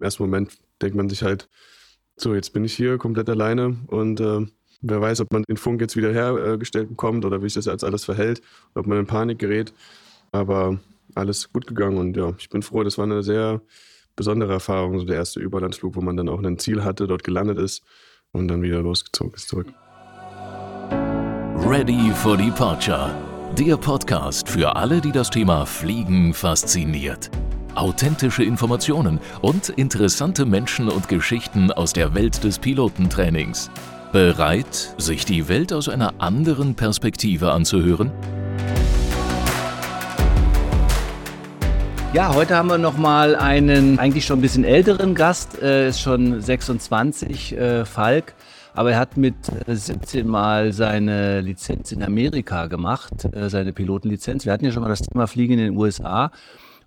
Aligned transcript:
im 0.00 0.04
ersten 0.04 0.22
Moment 0.22 0.58
denkt 0.80 0.96
man 0.96 1.08
sich 1.08 1.22
halt, 1.22 1.48
so, 2.16 2.34
jetzt 2.34 2.52
bin 2.52 2.64
ich 2.64 2.74
hier 2.74 2.98
komplett 2.98 3.28
alleine 3.28 3.76
und 3.86 4.20
äh, 4.20 4.46
wer 4.80 5.00
weiß, 5.00 5.20
ob 5.20 5.32
man 5.32 5.42
den 5.44 5.56
Funk 5.56 5.80
jetzt 5.80 5.96
wieder 5.96 6.12
hergestellt 6.12 6.88
bekommt 6.88 7.24
oder 7.24 7.42
wie 7.42 7.48
sich 7.48 7.54
das 7.54 7.66
jetzt 7.66 7.84
alles 7.84 8.04
verhält, 8.04 8.42
ob 8.74 8.86
man 8.86 8.98
in 8.98 9.06
Panik 9.06 9.38
gerät. 9.38 9.72
Aber 10.32 10.78
alles 11.14 11.52
gut 11.52 11.66
gegangen 11.66 11.98
und 11.98 12.16
ja, 12.16 12.34
ich 12.38 12.48
bin 12.48 12.62
froh, 12.62 12.82
das 12.82 12.98
war 12.98 13.04
eine 13.04 13.22
sehr 13.22 13.60
besondere 14.16 14.52
Erfahrung, 14.52 14.98
so 14.98 15.04
der 15.04 15.16
erste 15.16 15.40
Überlandsflug, 15.40 15.96
wo 15.96 16.00
man 16.00 16.16
dann 16.16 16.28
auch 16.28 16.42
ein 16.42 16.58
Ziel 16.58 16.84
hatte, 16.84 17.06
dort 17.06 17.24
gelandet 17.24 17.58
ist 17.58 17.82
und 18.32 18.48
dann 18.48 18.62
wieder 18.62 18.80
losgezogen 18.82 19.34
ist 19.34 19.48
zurück. 19.48 19.68
Ready 21.66 22.10
for 22.14 22.36
Departure. 22.36 23.14
Der 23.58 23.76
Podcast 23.76 24.48
für 24.48 24.76
alle, 24.76 25.00
die 25.00 25.12
das 25.12 25.28
Thema 25.28 25.66
Fliegen 25.66 26.32
fasziniert. 26.32 27.30
Authentische 27.74 28.42
Informationen 28.42 29.20
und 29.42 29.68
interessante 29.68 30.44
Menschen 30.44 30.88
und 30.88 31.08
Geschichten 31.08 31.70
aus 31.70 31.92
der 31.92 32.14
Welt 32.14 32.42
des 32.42 32.58
Pilotentrainings. 32.58 33.70
Bereit, 34.12 34.94
sich 34.98 35.24
die 35.24 35.48
Welt 35.48 35.72
aus 35.72 35.88
einer 35.88 36.14
anderen 36.18 36.74
Perspektive 36.74 37.52
anzuhören? 37.52 38.10
Ja, 42.12 42.34
heute 42.34 42.56
haben 42.56 42.68
wir 42.68 42.78
nochmal 42.78 43.36
einen 43.36 44.00
eigentlich 44.00 44.26
schon 44.26 44.40
ein 44.40 44.42
bisschen 44.42 44.64
älteren 44.64 45.14
Gast, 45.14 45.62
äh, 45.62 45.88
ist 45.88 46.00
schon 46.00 46.40
26, 46.40 47.56
äh, 47.56 47.84
Falk. 47.84 48.34
Aber 48.74 48.92
er 48.92 48.98
hat 48.98 49.16
mit 49.16 49.34
17 49.66 50.20
äh, 50.20 50.28
Mal 50.28 50.72
seine 50.72 51.40
Lizenz 51.40 51.92
in 51.92 52.02
Amerika 52.02 52.66
gemacht, 52.66 53.32
äh, 53.32 53.48
seine 53.48 53.72
Pilotenlizenz. 53.72 54.44
Wir 54.44 54.52
hatten 54.52 54.64
ja 54.64 54.72
schon 54.72 54.82
mal 54.82 54.88
das 54.88 55.02
Thema 55.02 55.28
Fliegen 55.28 55.52
in 55.52 55.58
den 55.58 55.76
USA. 55.76 56.32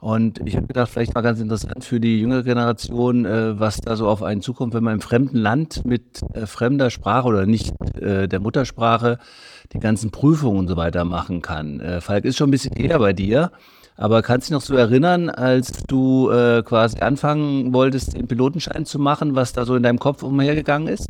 Und 0.03 0.41
ich 0.43 0.57
habe 0.57 0.67
gedacht, 0.67 0.89
vielleicht 0.91 1.15
mal 1.15 1.21
ganz 1.21 1.39
interessant 1.39 1.85
für 1.85 2.01
die 2.01 2.19
jüngere 2.19 2.43
Generation, 2.43 3.23
äh, 3.23 3.57
was 3.57 3.77
da 3.77 3.95
so 3.95 4.09
auf 4.09 4.21
einen 4.21 4.41
zukommt, 4.41 4.73
wenn 4.73 4.83
man 4.83 4.95
im 4.95 4.99
fremden 4.99 5.37
Land 5.37 5.85
mit 5.85 6.19
äh, 6.33 6.45
fremder 6.45 6.89
Sprache 6.89 7.25
oder 7.25 7.45
nicht 7.45 7.71
äh, 8.01 8.27
der 8.27 8.41
Muttersprache 8.41 9.17
die 9.71 9.79
ganzen 9.79 10.11
Prüfungen 10.11 10.59
und 10.59 10.67
so 10.67 10.75
weiter 10.75 11.05
machen 11.05 11.41
kann. 11.41 11.79
Äh, 11.79 12.01
Falk 12.01 12.25
ist 12.25 12.37
schon 12.37 12.49
ein 12.49 12.51
bisschen 12.51 12.75
her 12.75 12.99
bei 12.99 13.13
dir. 13.13 13.53
Aber 13.95 14.21
kannst 14.23 14.49
du 14.49 14.51
dich 14.51 14.59
noch 14.59 14.65
so 14.67 14.75
erinnern, 14.75 15.29
als 15.29 15.71
du 15.87 16.29
äh, 16.31 16.63
quasi 16.63 16.99
anfangen 16.99 17.73
wolltest, 17.73 18.13
den 18.13 18.27
Pilotenschein 18.27 18.85
zu 18.85 18.99
machen, 18.99 19.35
was 19.35 19.53
da 19.53 19.63
so 19.63 19.73
in 19.73 19.83
deinem 19.83 19.99
Kopf 19.99 20.21
umhergegangen 20.21 20.89
ist? 20.89 21.07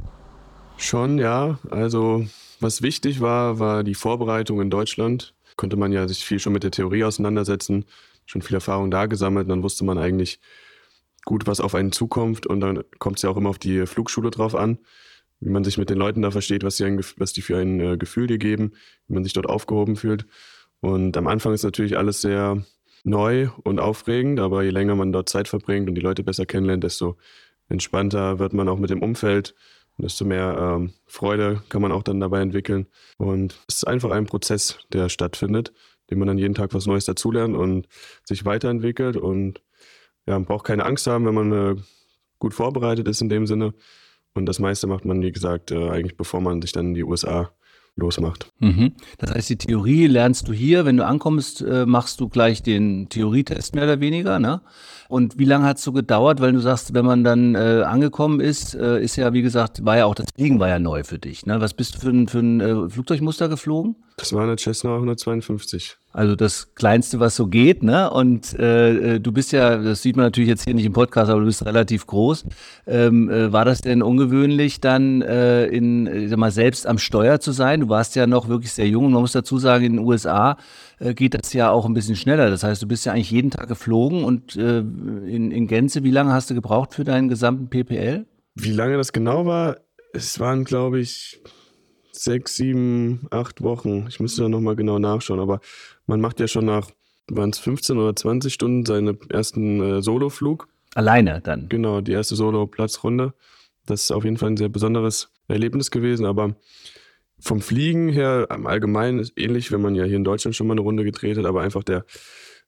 Schon, 0.77 1.17
ja. 1.17 1.57
Also, 1.71 2.27
was 2.59 2.83
wichtig 2.83 3.21
war, 3.21 3.57
war 3.57 3.83
die 3.83 3.95
Vorbereitung 3.95 4.61
in 4.61 4.69
Deutschland. 4.69 5.33
Konnte 5.55 5.77
man 5.77 5.91
ja 5.91 6.07
sich 6.07 6.23
viel 6.23 6.37
schon 6.37 6.53
mit 6.53 6.63
der 6.63 6.71
Theorie 6.71 7.03
auseinandersetzen, 7.03 7.85
schon 8.25 8.41
viel 8.41 8.55
Erfahrung 8.55 8.91
da 8.91 9.05
gesammelt. 9.05 9.45
Und 9.45 9.49
dann 9.49 9.63
wusste 9.63 9.83
man 9.83 9.97
eigentlich 9.97 10.39
gut, 11.25 11.47
was 11.47 11.59
auf 11.59 11.75
einen 11.75 11.91
zukommt. 11.91 12.45
Und 12.47 12.59
dann 12.59 12.83
kommt 12.99 13.17
es 13.17 13.23
ja 13.23 13.29
auch 13.29 13.37
immer 13.37 13.49
auf 13.49 13.59
die 13.59 13.85
Flugschule 13.85 14.31
drauf 14.31 14.55
an, 14.55 14.79
wie 15.39 15.49
man 15.49 15.63
sich 15.63 15.77
mit 15.77 15.89
den 15.89 15.97
Leuten 15.97 16.21
da 16.21 16.31
versteht, 16.31 16.63
was 16.63 16.77
die, 16.77 16.85
ein, 16.85 17.01
was 17.17 17.33
die 17.33 17.41
für 17.41 17.57
ein 17.57 17.79
äh, 17.79 17.97
Gefühl 17.97 18.27
dir 18.27 18.37
geben, 18.37 18.73
wie 19.07 19.13
man 19.13 19.23
sich 19.23 19.33
dort 19.33 19.47
aufgehoben 19.47 19.95
fühlt. 19.95 20.25
Und 20.79 21.15
am 21.17 21.27
Anfang 21.27 21.53
ist 21.53 21.63
natürlich 21.63 21.97
alles 21.97 22.21
sehr 22.21 22.65
neu 23.03 23.49
und 23.63 23.79
aufregend, 23.79 24.39
aber 24.39 24.63
je 24.63 24.69
länger 24.69 24.95
man 24.95 25.11
dort 25.11 25.29
Zeit 25.29 25.47
verbringt 25.47 25.89
und 25.89 25.95
die 25.95 26.01
Leute 26.01 26.23
besser 26.23 26.45
kennenlernt, 26.45 26.83
desto 26.83 27.17
entspannter 27.69 28.39
wird 28.39 28.53
man 28.53 28.69
auch 28.69 28.79
mit 28.79 28.89
dem 28.89 29.01
Umfeld 29.01 29.55
desto 29.97 30.25
mehr 30.25 30.57
ähm, 30.59 30.93
Freude 31.05 31.61
kann 31.69 31.81
man 31.81 31.91
auch 31.91 32.03
dann 32.03 32.19
dabei 32.19 32.41
entwickeln. 32.41 32.87
Und 33.17 33.59
es 33.67 33.77
ist 33.77 33.87
einfach 33.87 34.11
ein 34.11 34.25
Prozess, 34.25 34.79
der 34.91 35.09
stattfindet, 35.09 35.73
dem 36.09 36.19
man 36.19 36.27
dann 36.27 36.37
jeden 36.37 36.53
Tag 36.53 36.73
was 36.73 36.85
Neues 36.85 37.05
dazulernt 37.05 37.55
und 37.55 37.87
sich 38.23 38.45
weiterentwickelt. 38.45 39.17
Und 39.17 39.61
ja, 40.25 40.33
man 40.33 40.45
braucht 40.45 40.65
keine 40.65 40.85
Angst 40.85 41.07
haben, 41.07 41.25
wenn 41.25 41.33
man 41.33 41.51
äh, 41.51 41.75
gut 42.39 42.53
vorbereitet 42.53 43.07
ist 43.07 43.21
in 43.21 43.29
dem 43.29 43.47
Sinne. 43.47 43.73
Und 44.33 44.45
das 44.47 44.59
meiste 44.59 44.87
macht 44.87 45.05
man, 45.05 45.21
wie 45.21 45.31
gesagt, 45.31 45.71
äh, 45.71 45.89
eigentlich 45.89 46.17
bevor 46.17 46.41
man 46.41 46.61
sich 46.61 46.71
dann 46.71 46.87
in 46.87 46.93
die 46.95 47.03
USA 47.03 47.51
losmacht. 47.95 48.51
Mhm. 48.59 48.93
Das 49.19 49.31
heißt, 49.31 49.49
die 49.49 49.57
Theorie 49.57 50.07
lernst 50.07 50.47
du 50.47 50.53
hier. 50.53 50.85
Wenn 50.85 50.97
du 50.97 51.05
ankommst, 51.05 51.61
äh, 51.61 51.85
machst 51.85 52.19
du 52.19 52.27
gleich 52.27 52.63
den 52.63 53.07
Theorietest 53.09 53.75
mehr 53.75 53.83
oder 53.83 53.99
weniger. 53.99 54.39
Ne? 54.39 54.61
Und 55.09 55.37
wie 55.37 55.45
lange 55.45 55.65
hat 55.65 55.77
es 55.77 55.83
so 55.83 55.91
gedauert? 55.91 56.41
Weil 56.41 56.53
du 56.53 56.59
sagst, 56.59 56.93
wenn 56.93 57.05
man 57.05 57.23
dann 57.23 57.55
äh, 57.55 57.83
angekommen 57.85 58.39
ist, 58.39 58.73
äh, 58.73 59.01
ist 59.01 59.15
ja, 59.15 59.33
wie 59.33 59.43
gesagt, 59.43 59.85
war 59.85 59.97
ja 59.97 60.05
auch 60.05 60.15
das 60.15 60.25
Fliegen 60.35 60.59
war 60.59 60.69
ja 60.69 60.79
neu 60.79 61.03
für 61.03 61.19
dich. 61.19 61.45
Ne? 61.45 61.61
Was 61.61 61.73
bist 61.73 61.95
du 61.95 61.99
für 61.99 62.09
ein, 62.09 62.27
für 62.27 62.39
ein 62.39 62.61
äh, 62.61 62.89
Flugzeugmuster 62.89 63.47
geflogen? 63.47 63.95
Das 64.17 64.31
war 64.33 64.43
eine 64.43 64.57
Cessna 64.57 64.95
152. 64.95 65.97
Also 66.11 66.35
das 66.35 66.75
Kleinste, 66.75 67.19
was 67.19 67.35
so 67.35 67.47
geht, 67.47 67.81
ne? 67.81 68.11
Und 68.11 68.53
äh, 68.59 69.15
äh, 69.15 69.19
du 69.19 69.31
bist 69.31 69.51
ja, 69.51 69.77
das 69.77 70.03
sieht 70.03 70.15
man 70.15 70.25
natürlich 70.25 70.49
jetzt 70.49 70.63
hier 70.63 70.75
nicht 70.75 70.85
im 70.85 70.93
Podcast, 70.93 71.31
aber 71.31 71.39
du 71.39 71.47
bist 71.47 71.65
relativ 71.65 72.05
groß. 72.05 72.45
Ähm, 72.85 73.31
äh, 73.31 73.51
war 73.51 73.65
das 73.65 73.81
denn 73.81 74.03
ungewöhnlich, 74.03 74.79
dann 74.79 75.23
äh, 75.23 75.65
in, 75.65 76.05
ich 76.05 76.29
sag 76.29 76.37
mal, 76.37 76.51
selbst 76.51 76.85
am 76.85 76.99
Steuer 76.99 77.39
zu 77.39 77.51
sein? 77.51 77.79
Du 77.79 77.89
warst 77.89 78.15
ja 78.15 78.27
noch 78.27 78.47
wirklich 78.47 78.71
sehr 78.71 78.87
jung 78.87 79.05
und 79.05 79.13
man 79.13 79.21
muss 79.21 79.31
dazu 79.31 79.57
sagen, 79.57 79.85
in 79.85 79.93
den 79.93 80.05
USA 80.05 80.57
äh, 80.99 81.15
geht 81.15 81.33
das 81.33 81.51
ja 81.53 81.71
auch 81.71 81.85
ein 81.85 81.95
bisschen 81.95 82.15
schneller. 82.15 82.51
Das 82.51 82.63
heißt, 82.63 82.83
du 82.83 82.87
bist 82.87 83.05
ja 83.07 83.13
eigentlich 83.13 83.31
jeden 83.31 83.49
Tag 83.49 83.67
geflogen 83.67 84.23
und 84.23 84.55
äh, 84.55 84.79
in, 84.79 85.49
in 85.49 85.65
Gänze, 85.65 86.03
wie 86.03 86.11
lange 86.11 86.31
hast 86.31 86.51
du 86.51 86.53
gebraucht 86.53 86.93
für 86.93 87.03
deinen 87.03 87.27
gesamten 87.27 87.69
PPL? 87.69 88.27
Wie 88.53 88.71
lange 88.71 88.97
das 88.97 89.13
genau 89.13 89.47
war? 89.47 89.77
Es 90.13 90.39
waren, 90.39 90.63
glaube 90.63 90.99
ich, 90.99 91.41
sechs, 92.15 92.55
sieben, 92.55 93.27
acht 93.31 93.61
Wochen. 93.61 94.05
Ich 94.07 94.19
müsste 94.19 94.43
da 94.43 94.49
nochmal 94.49 94.75
genau 94.75 94.99
nachschauen, 94.99 95.39
aber 95.39 95.59
man 96.05 96.21
macht 96.21 96.39
ja 96.39 96.47
schon 96.47 96.65
nach, 96.65 96.89
waren 97.29 97.49
es 97.49 97.59
15 97.59 97.97
oder 97.97 98.15
20 98.15 98.53
Stunden 98.53 98.85
seinen 98.85 99.17
ersten 99.29 99.81
äh, 99.81 100.01
Soloflug. 100.01 100.67
Alleine 100.95 101.41
dann? 101.41 101.69
Genau, 101.69 102.01
die 102.01 102.11
erste 102.11 102.35
Solo-Platzrunde. 102.35 103.33
Das 103.85 104.03
ist 104.03 104.11
auf 104.11 104.23
jeden 104.23 104.37
Fall 104.37 104.51
ein 104.51 104.57
sehr 104.57 104.69
besonderes 104.69 105.29
Erlebnis 105.47 105.91
gewesen, 105.91 106.25
aber 106.25 106.55
vom 107.39 107.61
Fliegen 107.61 108.09
her 108.09 108.47
im 108.53 108.67
Allgemeinen 108.67 109.19
ist 109.19 109.33
ähnlich, 109.35 109.71
wenn 109.71 109.81
man 109.81 109.95
ja 109.95 110.05
hier 110.05 110.15
in 110.15 110.23
Deutschland 110.23 110.55
schon 110.55 110.67
mal 110.67 110.75
eine 110.75 110.81
Runde 110.81 111.03
gedreht 111.03 111.37
hat, 111.37 111.45
aber 111.45 111.61
einfach 111.61 111.83
der, 111.83 112.05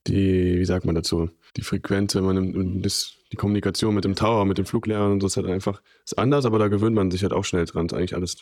die, 0.07 0.57
wie 0.59 0.65
sagt 0.65 0.85
man 0.85 0.95
dazu, 0.95 1.29
die 1.55 1.61
Frequenz, 1.61 2.15
wenn 2.15 2.25
man 2.25 2.81
das, 2.81 3.13
die 3.31 3.37
Kommunikation 3.37 3.95
mit 3.95 4.03
dem 4.03 4.15
Tower, 4.15 4.43
mit 4.43 4.57
dem 4.57 4.65
Fluglehrer 4.65 5.09
und 5.09 5.21
so 5.21 5.27
ist 5.27 5.37
halt 5.37 5.47
einfach 5.47 5.81
ist 6.03 6.17
anders, 6.17 6.45
aber 6.45 6.59
da 6.59 6.67
gewöhnt 6.67 6.95
man 6.95 7.09
sich 7.09 7.23
halt 7.23 7.31
auch 7.31 7.45
schnell 7.45 7.65
dran. 7.65 7.85
Ist 7.85 7.93
eigentlich 7.93 8.15
alles 8.15 8.37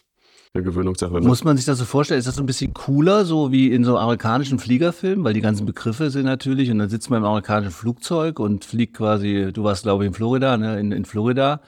eine 0.54 0.64
Gewöhnungssache. 0.64 1.20
Muss 1.22 1.44
man 1.44 1.58
sich 1.58 1.66
das 1.66 1.80
so 1.80 1.86
vorstellen? 1.86 2.20
Ist 2.20 2.28
das 2.28 2.36
so 2.36 2.44
ein 2.44 2.46
bisschen 2.46 2.74
cooler, 2.74 3.26
so 3.26 3.52
wie 3.52 3.72
in 3.72 3.84
so 3.84 3.98
amerikanischen 3.98 4.60
Fliegerfilmen? 4.60 5.26
Weil 5.26 5.34
die 5.34 5.42
ganzen 5.42 5.66
Begriffe 5.66 6.12
sind 6.12 6.26
natürlich 6.26 6.70
und 6.70 6.78
dann 6.78 6.90
sitzt 6.90 7.10
man 7.10 7.18
im 7.20 7.26
amerikanischen 7.26 7.72
Flugzeug 7.72 8.40
und 8.40 8.64
fliegt 8.64 8.96
quasi, 8.96 9.50
du 9.52 9.64
warst 9.64 9.84
glaube 9.84 10.04
ich 10.04 10.10
in 10.10 10.14
Florida, 10.14 10.58
ne, 10.58 10.80
in, 10.80 10.92
in 10.92 11.06
Florida. 11.06 11.62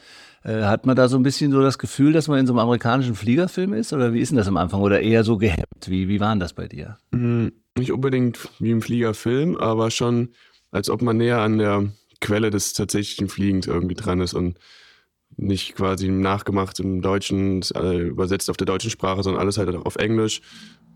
Äh, 0.44 0.64
hat 0.64 0.86
man 0.86 0.96
da 0.96 1.08
so 1.08 1.18
ein 1.18 1.24
bisschen 1.24 1.52
so 1.52 1.62
das 1.62 1.80
Gefühl, 1.80 2.14
dass 2.14 2.28
man 2.28 2.38
in 2.38 2.46
so 2.46 2.54
einem 2.54 2.60
amerikanischen 2.60 3.16
Fliegerfilm 3.16 3.74
ist? 3.74 3.92
Oder 3.92 4.14
wie 4.14 4.20
ist 4.20 4.30
denn 4.30 4.38
das 4.38 4.48
am 4.48 4.58
Anfang? 4.58 4.82
Oder 4.82 5.02
eher 5.02 5.24
so 5.24 5.38
gehemmt? 5.38 5.88
Wie, 5.88 6.08
wie 6.08 6.20
war 6.20 6.30
denn 6.30 6.40
das 6.40 6.54
bei 6.54 6.68
dir? 6.68 6.98
Hm, 7.12 7.54
nicht 7.76 7.92
unbedingt 7.92 8.50
wie 8.60 8.70
im 8.70 8.84
Fliegerfilm, 8.84 9.58
aber 9.58 9.90
schon, 9.90 10.30
als 10.70 10.92
ob 10.92 11.02
man 11.02 11.18
näher 11.18 11.40
an 11.40 11.58
der 11.58 11.86
Quelle 12.22 12.52
des 12.52 12.74
tatsächlichen 12.74 13.30
Fliegens 13.30 13.66
irgendwie 13.66 13.96
dran 13.96 14.22
ist 14.22 14.36
und 14.36 14.60
nicht 15.38 15.76
quasi 15.76 16.08
nachgemacht 16.10 16.80
im 16.80 17.02
Deutschen, 17.02 17.62
übersetzt 17.62 18.50
auf 18.50 18.58
der 18.58 18.66
deutschen 18.66 18.90
Sprache, 18.90 19.24
sondern 19.24 19.42
alles 19.42 19.58
halt 19.58 19.76
auf 19.76 19.96
Englisch. 19.98 20.42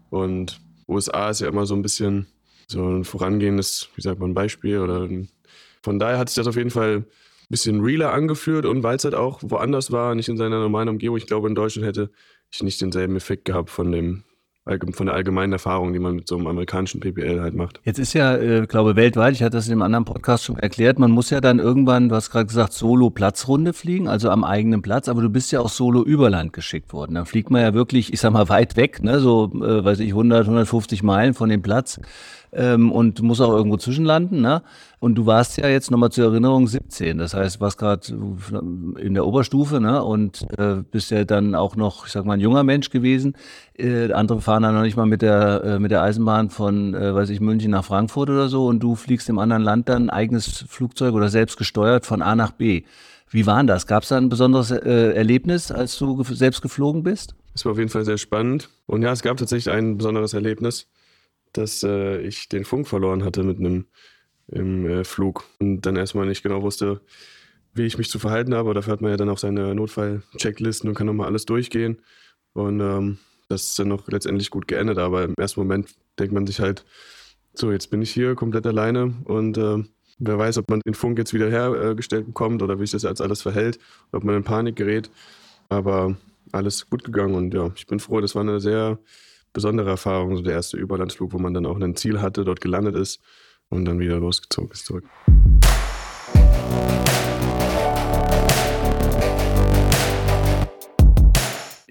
Und 0.10 0.62
USA 0.88 1.30
ist 1.30 1.42
ja 1.42 1.48
immer 1.48 1.66
so 1.66 1.76
ein 1.76 1.82
bisschen 1.82 2.28
so 2.68 2.88
ein 2.88 3.04
vorangehendes, 3.04 3.90
wie 3.96 4.02
sagt 4.02 4.20
man, 4.20 4.34
Beispiel. 4.34 4.80
Oder 4.80 5.10
von 5.82 6.00
daher 6.00 6.18
hat 6.18 6.30
sich 6.30 6.36
das 6.36 6.48
auf 6.48 6.56
jeden 6.56 6.72
Fall 6.72 6.98
ein 6.98 7.06
bisschen 7.50 7.82
realer 7.82 8.14
angeführt 8.14 8.66
und 8.66 8.84
weil 8.84 8.96
es 8.96 9.04
halt 9.04 9.16
auch 9.16 9.40
woanders 9.44 9.92
war, 9.92 10.16
nicht 10.16 10.30
in 10.30 10.38
seiner 10.38 10.60
normalen 10.60 10.90
Umgebung. 10.90 11.18
Ich 11.18 11.28
glaube, 11.28 11.48
in 11.48 11.56
Deutschland 11.56 11.88
hätte 11.88 12.12
ich 12.52 12.64
nicht 12.64 12.80
denselben 12.82 13.16
Effekt 13.16 13.46
gehabt 13.46 13.70
von 13.70 13.92
dem 13.92 14.24
von 14.92 15.06
der 15.06 15.16
allgemeinen 15.16 15.54
Erfahrung, 15.54 15.94
die 15.94 16.00
man 16.00 16.16
mit 16.16 16.28
so 16.28 16.38
einem 16.38 16.48
amerikanischen 16.48 17.00
PPL 17.00 17.42
halt 17.42 17.56
macht. 17.56 17.80
Jetzt 17.84 18.00
ist 18.00 18.14
ja, 18.14 18.36
äh, 18.36 18.66
glaube 18.68 18.96
weltweit, 18.96 19.34
ich 19.34 19.44
hatte 19.44 19.58
das 19.58 19.68
in 19.68 19.74
einem 19.74 19.82
anderen 19.82 20.06
Podcast 20.06 20.46
schon 20.46 20.58
erklärt, 20.58 21.00
man 21.00 21.12
muss 21.12 21.30
ja 21.30 21.42
dann 21.42 21.60
irgendwann, 21.60 22.10
du 22.10 22.16
hast 22.16 22.30
gerade 22.30 22.46
gesagt, 22.46 22.74
Solo-Platzrunde 22.74 23.74
fliegen, 23.74 24.08
also 24.08 24.30
am 24.30 24.44
eigenen 24.44 24.82
Platz, 24.82 25.10
aber 25.10 25.22
du 25.22 25.30
bist 25.30 25.52
ja 25.52 25.60
auch 25.60 25.70
Solo 25.70 26.04
über 26.04 26.30
Land 26.30 26.54
geschickt 26.54 26.94
worden. 26.94 27.16
Dann 27.16 27.26
fliegt 27.26 27.50
man 27.50 27.62
ja 27.62 27.74
wirklich, 27.74 28.14
ich 28.14 28.20
sag 28.20 28.32
mal, 28.32 28.50
weit 28.50 28.76
weg, 28.78 29.04
ne, 29.04 29.20
so, 29.20 29.52
äh, 29.56 29.84
weiß 29.84 30.00
ich, 30.00 30.10
100, 30.10 30.46
150 30.46 31.04
Meilen 31.04 31.34
von 31.34 31.50
dem 31.50 31.62
Platz 31.62 32.00
ähm, 32.52 32.92
und 32.92 33.22
muss 33.22 33.42
auch 33.42 33.54
irgendwo 33.54 33.78
zwischenlanden. 33.78 34.42
Ne? 34.42 34.62
Und 35.00 35.16
du 35.16 35.26
warst 35.26 35.58
ja 35.58 35.70
jetzt 35.70 35.92
nochmal 35.92 36.12
zur 36.12 36.26
Erinnerung 36.26 36.68
17, 36.68 37.18
das 37.18 37.34
heißt, 37.34 37.62
warst 37.62 37.78
gerade 37.78 38.06
in 39.00 39.14
der 39.14 39.26
Oberstufe 39.26 39.80
ne? 39.80 40.04
und 40.04 40.46
äh, 40.58 40.84
bist 40.92 41.12
ja 41.12 41.24
dann 41.24 41.56
auch 41.56 41.78
noch, 41.78 42.06
ich 42.06 42.12
sag 42.12 42.26
mal, 42.26 42.34
ein 42.34 42.42
junger 42.42 42.64
Mensch 42.64 42.90
gewesen. 42.90 43.34
Äh, 43.78 44.12
andere 44.12 44.42
fahren 44.42 44.64
dann 44.64 44.76
noch 44.76 44.82
nicht 44.82 44.98
mal 44.98 45.06
mit 45.06 45.22
der, 45.22 45.64
äh, 45.64 45.80
mit 45.80 45.92
der 45.92 46.02
Eisenbahn 46.02 46.50
von, 46.50 46.94
äh, 46.94 47.16
weiß 47.16 47.30
ich, 47.30 47.40
München 47.40 47.72
nach 47.72 47.86
Frankfurt 47.86 48.30
oder 48.30 48.50
so 48.50 48.68
und 48.68 48.82
du 48.82 48.96
fliegst 48.96 49.30
im 49.30 49.40
anderen 49.40 49.64
Land 49.64 49.88
dann 49.88 50.10
eigenes 50.10 50.66
Flugzeug 50.68 51.14
oder 51.14 51.30
selbst 51.30 51.58
gesteuert 51.58 52.06
von 52.06 52.22
A 52.22 52.36
nach 52.36 52.52
B. 52.52 52.84
Wie 53.30 53.46
war 53.46 53.64
das? 53.64 53.88
Gab 53.88 54.04
es 54.04 54.10
da 54.10 54.18
ein 54.18 54.28
besonderes 54.28 54.72
äh, 54.72 55.14
Erlebnis, 55.14 55.72
als 55.72 55.98
du 55.98 56.18
ge 56.18 56.36
selbst 56.36 56.62
geflogen 56.62 57.04
bist? 57.04 57.36
Es 57.56 57.64
war 57.64 57.72
auf 57.72 57.78
jeden 57.78 57.90
Fall 57.90 58.04
sehr 58.04 58.18
spannend. 58.18 58.70
Und 58.86 59.02
ja, 59.04 59.12
es 59.12 59.22
gab 59.22 59.38
tatsächlich 59.38 59.74
ein 59.74 59.98
besonderes 59.98 60.34
Erlebnis 60.34 60.88
dass 61.54 61.84
äh, 61.84 62.22
ich 62.22 62.50
den 62.50 62.66
Funk 62.66 62.88
verloren 62.88 63.24
hatte 63.24 63.44
mit 63.44 63.60
einem 63.60 63.86
im 64.52 64.86
äh, 64.86 65.04
Flug 65.04 65.46
und 65.60 65.82
dann 65.82 65.96
erstmal 65.96 66.26
nicht 66.26 66.44
genau 66.44 66.62
wusste, 66.62 67.02
wie 67.74 67.86
ich 67.86 67.98
mich 67.98 68.10
zu 68.10 68.20
verhalten 68.20 68.54
habe. 68.54 68.74
Dafür 68.74 68.94
hat 68.94 69.02
man 69.02 69.12
ja 69.12 69.18
dann 69.18 69.30
auch 69.30 69.38
seine 69.38 69.76
Notfall-Checklisten 69.76 70.90
und 70.90 70.96
kann 70.96 71.08
nochmal 71.08 71.28
alles 71.28 71.46
durchgehen. 71.46 72.02
Und 72.54 72.80
ähm, 72.80 73.20
das 73.48 73.68
ist 73.68 73.80
dann 73.80 73.88
noch 73.88 74.08
letztendlich 74.08 74.50
gut 74.50 74.68
geendet. 74.68 74.98
Aber 74.98 75.24
im 75.24 75.36
ersten 75.38 75.60
Moment 75.60 75.90
denkt 76.18 76.34
man 76.34 76.48
sich 76.48 76.60
halt, 76.60 76.86
so, 77.54 77.72
jetzt 77.72 77.90
bin 77.90 78.02
ich 78.02 78.12
hier 78.12 78.36
komplett 78.36 78.66
alleine 78.66 79.14
und 79.26 79.58
äh, 79.58 79.84
wer 80.20 80.38
weiß, 80.38 80.58
ob 80.60 80.70
man 80.70 80.82
den 80.82 80.94
Funk 80.94 81.18
jetzt 81.18 81.34
wieder 81.34 81.50
hergestellt 81.50 82.28
bekommt 82.28 82.62
oder 82.62 82.80
wie 82.80 82.84
sich 82.84 82.92
das 82.92 83.04
jetzt 83.04 83.22
alles 83.22 83.42
verhält, 83.42 83.80
ob 84.12 84.24
man 84.24 84.36
in 84.36 84.44
Panik 84.44 84.76
gerät. 84.76 85.10
Aber 85.68 86.18
alles 86.52 86.90
gut 86.90 87.04
gegangen 87.04 87.36
und 87.36 87.54
ja, 87.54 87.72
ich 87.76 87.88
bin 87.88 88.00
froh. 88.00 88.22
Das 88.22 88.36
war 88.36 88.42
eine 88.42 88.60
sehr 88.60 89.00
besondere 89.54 89.90
Erfahrung, 89.90 90.36
so 90.36 90.44
der 90.44 90.54
erste 90.54 90.78
Überlandsflug, 90.78 91.34
wo 91.34 91.40
man 91.40 91.54
dann 91.54 91.66
auch 91.66 91.80
ein 91.80 91.96
Ziel 91.96 92.22
hatte, 92.22 92.46
dort 92.46 92.62
gelandet 92.62 92.96
ist 92.96 93.20
und 93.70 93.86
dann 93.86 94.00
wieder 94.00 94.18
losgezogen 94.18 94.72
ist 94.72 94.86
zurück. 94.86 95.06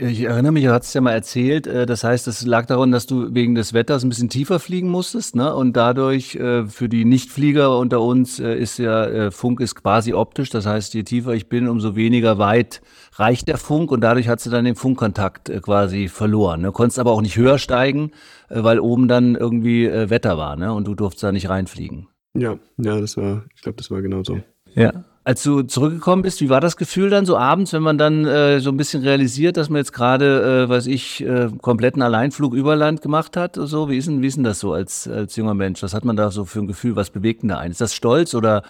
Ich 0.01 0.23
erinnere 0.23 0.53
mich, 0.53 0.63
du 0.63 0.73
hast 0.73 0.87
es 0.87 0.95
ja 0.95 1.01
mal 1.01 1.11
erzählt, 1.11 1.67
äh, 1.67 1.85
das 1.85 2.05
heißt, 2.05 2.29
es 2.29 2.47
lag 2.47 2.67
daran, 2.67 2.93
dass 2.93 3.07
du 3.07 3.35
wegen 3.35 3.57
des 3.57 3.73
Wetters 3.73 4.05
ein 4.05 4.09
bisschen 4.09 4.29
tiefer 4.29 4.61
fliegen 4.61 4.89
musstest, 4.89 5.35
ne? 5.35 5.53
Und 5.53 5.77
dadurch 5.77 6.37
äh, 6.37 6.67
für 6.67 6.89
die 6.89 7.05
Nichtflieger 7.05 7.77
unter 7.77 8.01
uns 8.01 8.39
äh, 8.39 8.55
ist 8.55 8.79
ja 8.79 9.33
Funk 9.33 9.59
ist 9.61 9.75
quasi 9.75 10.15
optisch, 10.15 10.51
das 10.51 10.67
heißt, 10.67 10.95
je 10.95 11.03
tiefer 11.03 11.33
ich 11.33 11.49
bin, 11.49 11.67
umso 11.67 11.97
weniger 11.97 12.39
weit 12.39 12.81
reicht 13.15 13.49
der 13.49 13.59
Funk 13.59 13.91
und 13.91 14.01
dadurch 14.03 14.29
hast 14.29 14.47
du 14.47 14.51
dann 14.51 14.67
den 14.67 14.77
Funkkontakt 14.77 15.51
quasi 15.63 16.07
verloren. 16.07 16.61
Ne? 16.61 16.71
Konntest 16.71 17.01
aber 17.01 17.11
auch 17.11 17.21
nicht 17.21 17.37
höher 17.37 17.59
steigen, 17.59 18.13
weil 18.49 18.79
oben 18.79 19.09
dann 19.09 19.35
irgendwie 19.35 19.89
Wetter 19.89 20.39
war, 20.39 20.55
ne? 20.55 20.73
Und 20.73 20.87
du 20.87 20.95
durfst 20.95 21.21
da 21.25 21.33
nicht 21.33 21.49
reinfliegen. 21.49 22.07
Ja, 22.35 22.57
ja, 22.77 23.01
das 23.01 23.17
war, 23.17 23.47
ich 23.53 23.63
glaube, 23.63 23.77
das 23.79 23.91
war 23.91 24.01
genau 24.01 24.23
so. 24.23 24.39
Ja. 24.75 24.93
Als 25.29 25.43
du 25.43 25.61
zurückgekommen 25.61 26.23
bist, 26.23 26.41
wie 26.41 26.49
war 26.49 26.63
das 26.63 26.79
Gefühl 26.79 27.11
dann 27.11 27.27
so 27.27 27.37
abends, 27.37 27.75
wenn 27.75 27.83
man 27.83 27.99
dann 27.99 28.25
äh, 28.25 28.61
so 28.61 28.71
ein 28.71 28.79
bisschen 28.79 29.03
realisiert, 29.03 29.59
dass 29.59 29.69
man 29.69 29.77
jetzt 29.77 29.93
gerade, 29.93 30.65
äh, 30.65 30.69
weiß 30.71 30.87
ich, 30.87 31.23
äh, 31.23 31.51
kompletten 31.61 32.01
Alleinflug 32.01 32.55
über 32.55 32.77
Land 32.77 33.03
gemacht 33.03 33.37
hat? 33.37 33.57
So, 33.57 33.91
wie 33.91 33.99
ist 33.99 34.09
denn, 34.09 34.23
wie 34.23 34.27
ist 34.27 34.39
denn 34.39 34.45
das 34.45 34.59
so 34.59 34.73
als, 34.73 35.07
als 35.07 35.37
junger 35.37 35.53
Mensch? 35.53 35.83
Was 35.83 35.93
hat 35.93 36.07
man 36.07 36.17
da 36.17 36.31
so 36.31 36.47
für 36.47 36.61
ein 36.61 36.67
Gefühl? 36.67 36.97
Was 36.97 37.11
bewegt 37.11 37.43
denn 37.43 37.51
da 37.51 37.59
einen? 37.59 37.73
Ist 37.73 37.83
das 37.83 37.93
Stolz 37.93 38.33
oder 38.33 38.63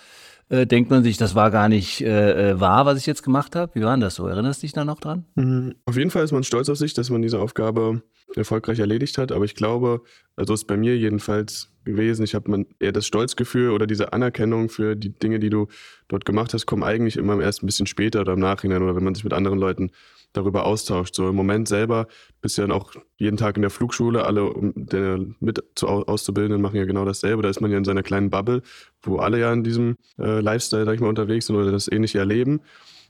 äh, 0.48 0.66
denkt 0.66 0.90
man 0.90 1.02
sich, 1.02 1.16
das 1.16 1.34
war 1.34 1.50
gar 1.50 1.68
nicht 1.68 2.00
äh, 2.00 2.50
äh 2.50 2.60
wahr, 2.60 2.86
was 2.86 2.98
ich 2.98 3.06
jetzt 3.06 3.22
gemacht 3.22 3.54
habe? 3.56 3.74
Wie 3.74 3.82
war 3.82 3.92
denn 3.92 4.00
das 4.00 4.14
so? 4.14 4.26
Erinnerst 4.26 4.62
du 4.62 4.66
dich 4.66 4.72
da 4.72 4.84
noch 4.84 5.00
dran? 5.00 5.24
Mhm. 5.34 5.74
Auf 5.84 5.96
jeden 5.96 6.10
Fall 6.10 6.24
ist 6.24 6.32
man 6.32 6.44
stolz 6.44 6.68
auf 6.68 6.78
sich, 6.78 6.94
dass 6.94 7.10
man 7.10 7.22
diese 7.22 7.38
Aufgabe 7.38 8.02
erfolgreich 8.36 8.78
erledigt 8.78 9.18
hat. 9.18 9.32
Aber 9.32 9.44
ich 9.44 9.54
glaube, 9.54 10.02
also 10.36 10.54
ist 10.54 10.66
bei 10.66 10.76
mir 10.76 10.96
jedenfalls 10.96 11.70
gewesen. 11.84 12.22
Ich 12.22 12.34
habe 12.34 12.66
eher 12.78 12.92
das 12.92 13.06
Stolzgefühl 13.06 13.70
oder 13.70 13.86
diese 13.86 14.12
Anerkennung 14.12 14.68
für 14.68 14.96
die 14.96 15.10
Dinge, 15.10 15.38
die 15.38 15.50
du 15.50 15.68
dort 16.08 16.24
gemacht 16.24 16.54
hast, 16.54 16.66
kommen 16.66 16.82
eigentlich 16.82 17.16
immer 17.16 17.40
erst 17.40 17.62
ein 17.62 17.66
bisschen 17.66 17.86
später 17.86 18.20
oder 18.20 18.34
im 18.34 18.40
Nachhinein 18.40 18.82
oder 18.82 18.94
wenn 18.96 19.04
man 19.04 19.14
sich 19.14 19.24
mit 19.24 19.32
anderen 19.32 19.58
Leuten 19.58 19.90
darüber 20.32 20.66
austauscht. 20.66 21.14
So 21.14 21.28
im 21.28 21.34
Moment 21.34 21.68
selber 21.68 22.06
bist 22.40 22.58
ja 22.58 22.68
auch 22.70 22.92
jeden 23.16 23.36
Tag 23.36 23.56
in 23.56 23.62
der 23.62 23.70
Flugschule, 23.70 24.24
alle 24.24 24.52
der 24.74 25.18
mit 25.40 25.62
zu, 25.74 25.86
Auszubildenden 25.88 26.62
machen 26.62 26.76
ja 26.76 26.84
genau 26.84 27.04
dasselbe. 27.04 27.42
Da 27.42 27.48
ist 27.48 27.60
man 27.60 27.70
ja 27.70 27.78
in 27.78 27.84
seiner 27.84 28.02
kleinen 28.02 28.30
Bubble, 28.30 28.62
wo 29.02 29.16
alle 29.16 29.38
ja 29.38 29.52
in 29.52 29.64
diesem 29.64 29.96
äh, 30.18 30.40
Lifestyle, 30.40 30.84
sag 30.84 30.94
ich 30.94 31.00
mal, 31.00 31.08
unterwegs 31.08 31.46
sind 31.46 31.56
oder 31.56 31.72
das 31.72 31.90
ähnliche 31.90 32.18
erleben. 32.18 32.60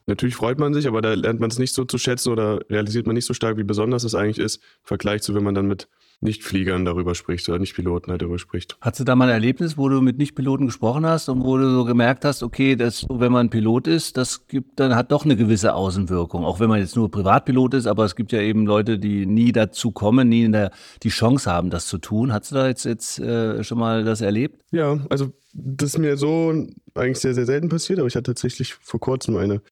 Natürlich 0.09 0.37
freut 0.37 0.59
man 0.59 0.73
sich, 0.73 0.89
aber 0.89 1.03
da 1.03 1.13
lernt 1.13 1.39
man 1.39 1.51
es 1.51 1.59
nicht 1.59 1.75
so 1.75 1.85
zu 1.85 1.99
schätzen 1.99 2.33
oder 2.33 2.61
realisiert 2.71 3.07
man 3.07 3.15
nicht 3.15 3.27
so 3.27 3.35
stark, 3.35 3.59
wie 3.59 3.63
besonders 3.63 4.05
es 4.05 4.15
eigentlich 4.15 4.39
ist, 4.39 4.57
im 4.57 4.63
Vergleich 4.85 5.21
zu, 5.21 5.35
wenn 5.35 5.45
man 5.45 5.55
dann 5.55 5.69
mit 5.69 5.87
nicht-Fliegern 6.21 6.85
darüber 6.85 7.15
sprichst 7.15 7.49
oder 7.49 7.59
Nicht-Piloten 7.59 8.11
halt 8.11 8.23
darüber 8.23 8.39
spricht. 8.39 8.77
Hattest 8.81 9.01
du 9.01 9.05
da 9.05 9.15
mal 9.15 9.29
ein 9.29 9.35
Erlebnis, 9.35 9.79
wo 9.79 9.89
du 9.89 10.01
mit 10.01 10.19
Nicht-Piloten 10.19 10.67
gesprochen 10.67 11.07
hast 11.07 11.29
und 11.29 11.45
wo 11.45 11.57
du 11.59 11.71
so 11.71 11.85
gemerkt 11.85 12.25
hast, 12.25 12.43
okay, 12.43 12.75
das, 12.75 13.07
wenn 13.09 13.31
man 13.31 13.51
Pilot 13.51 13.87
ist, 13.87 14.17
das 14.17 14.49
gibt 14.49 14.81
dann 14.81 14.97
hat 14.97 15.13
doch 15.13 15.25
eine 15.25 15.37
gewisse 15.37 15.75
Außenwirkung, 15.75 16.45
auch 16.45 16.59
wenn 16.59 16.69
man 16.69 16.81
jetzt 16.81 16.97
nur 16.97 17.11
Privatpilot 17.11 17.75
ist, 17.75 17.87
aber 17.87 18.05
es 18.05 18.17
gibt 18.17 18.33
ja 18.33 18.41
eben 18.41 18.67
Leute, 18.67 18.99
die 18.99 19.27
nie 19.27 19.53
dazu 19.53 19.93
kommen, 19.93 20.29
nie 20.29 20.51
der, 20.51 20.73
die 21.03 21.11
Chance 21.11 21.51
haben, 21.51 21.71
das 21.71 21.87
zu 21.87 21.99
tun. 21.99 22.33
Hast 22.33 22.51
du 22.51 22.57
da 22.57 22.67
jetzt, 22.67 22.85
jetzt 22.85 23.21
äh, 23.21 23.63
schon 23.63 23.79
mal 23.79 24.05
das 24.05 24.21
erlebt? 24.21 24.61
Ja, 24.73 24.99
also 25.11 25.33
das 25.53 25.91
ist 25.91 25.99
mir 25.99 26.17
so 26.17 26.67
eigentlich 26.95 27.19
sehr, 27.19 27.35
sehr 27.35 27.47
selten 27.47 27.69
passiert, 27.69 27.99
aber 27.99 28.09
ich 28.09 28.17
hatte 28.17 28.33
tatsächlich 28.33 28.75
vor 28.75 29.01
kurzem 29.01 29.37
eine 29.37 29.63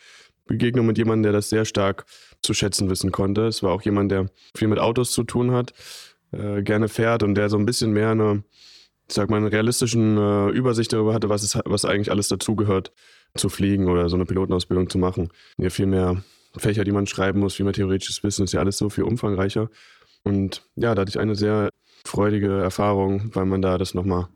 Begegnung 0.47 0.87
mit 0.87 0.99
jemandem, 0.99 1.25
der 1.25 1.33
das 1.33 1.49
sehr 1.51 1.65
stark 1.65 2.07
zu 2.43 2.55
schätzen 2.55 2.89
wissen 2.89 3.13
konnte. 3.13 3.47
Es 3.47 3.63
war 3.63 3.73
auch 3.73 3.83
jemand, 3.83 4.13
der 4.13 4.27
viel 4.57 4.69
mit 4.69 4.79
Autos 4.79 5.13
zu 5.13 5.25
tun 5.25 5.53
hat 5.53 5.73
äh, 6.33 6.63
gerne 6.63 6.89
fährt 6.89 7.23
und 7.23 7.35
der 7.35 7.49
so 7.49 7.57
ein 7.57 7.67
bisschen 7.67 7.93
mehr 7.93 8.11
eine, 8.11 8.43
ich 9.09 9.15
sag 9.15 9.31
mal, 9.31 9.39
eine 9.39 9.53
realistischen 9.53 10.17
äh, 10.19 10.49
Übersicht 10.51 10.93
darüber 10.93 11.15
hatte, 11.15 11.29
was, 11.29 11.43
ist, 11.43 11.59
was 11.65 11.85
eigentlich 11.85 12.11
alles 12.11 12.29
dazugehört, 12.29 12.93
zu 13.37 13.49
fliegen 13.49 13.89
oder 13.89 14.09
so 14.09 14.17
eine 14.17 14.25
Pilotenausbildung 14.25 14.89
zu 14.89 14.99
machen. 14.99 15.29
Ja, 15.59 15.71
viel 15.71 15.87
mehr 15.87 16.23
Fächer, 16.57 16.85
die 16.85 16.93
man 16.93 17.07
schreiben 17.07 17.41
muss, 17.41 17.55
viel 17.55 17.65
mehr 17.65 17.75
theoretisches 17.75 18.23
Wissen, 18.23 18.45
ist 18.45 18.53
ja 18.53 18.61
alles 18.61 18.79
so 18.79 18.89
viel 18.89 19.05
umfangreicher. 19.05 19.69
Und 20.23 20.63
ja, 20.75 20.95
da 20.95 21.03
hatte 21.03 21.11
ich 21.11 21.19
eine 21.19 21.35
sehr 21.35 21.69
freudige 22.05 22.59
Erfahrung, 22.59 23.31
weil 23.35 23.45
man 23.45 23.63
da 23.63 23.79
das 23.79 23.95
nochmal 23.95 24.29